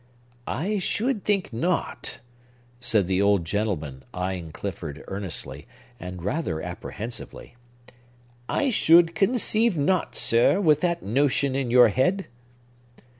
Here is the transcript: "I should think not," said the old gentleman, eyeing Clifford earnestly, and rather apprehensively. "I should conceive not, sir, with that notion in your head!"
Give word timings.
"I 0.47 0.79
should 0.79 1.23
think 1.23 1.53
not," 1.53 2.21
said 2.79 3.05
the 3.05 3.21
old 3.21 3.45
gentleman, 3.45 4.01
eyeing 4.15 4.51
Clifford 4.51 5.03
earnestly, 5.07 5.67
and 5.99 6.23
rather 6.23 6.59
apprehensively. 6.59 7.55
"I 8.49 8.71
should 8.71 9.13
conceive 9.13 9.77
not, 9.77 10.15
sir, 10.15 10.59
with 10.59 10.81
that 10.81 11.03
notion 11.03 11.55
in 11.55 11.69
your 11.69 11.89
head!" 11.89 12.25